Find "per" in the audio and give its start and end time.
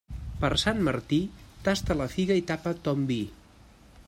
0.43-0.49